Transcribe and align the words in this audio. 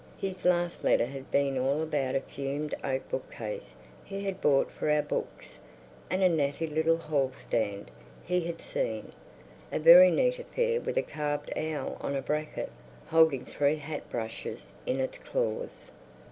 His 0.17 0.45
last 0.45 0.83
letter 0.83 1.05
had 1.05 1.29
been 1.29 1.59
all 1.59 1.83
about 1.83 2.15
a 2.15 2.21
fumed 2.21 2.73
oak 2.83 3.07
bookcase 3.11 3.75
he 4.03 4.23
had 4.25 4.41
bought 4.41 4.71
for 4.71 4.89
"our" 4.89 5.03
books, 5.03 5.59
and 6.09 6.23
a 6.23 6.27
"natty 6.27 6.65
little 6.65 6.97
hall 6.97 7.31
stand" 7.35 7.91
he 8.23 8.39
had 8.41 8.63
seen, 8.63 9.11
"a 9.71 9.77
very 9.77 10.09
neat 10.09 10.39
affair 10.39 10.81
with 10.81 10.97
a 10.97 11.03
carved 11.03 11.53
owl 11.55 11.97
on 12.01 12.15
a 12.15 12.21
bracket, 12.23 12.71
holding 13.09 13.45
three 13.45 13.75
hat 13.75 14.09
brushes 14.09 14.71
in 14.87 14.99
its 14.99 15.19
claws." 15.19 15.91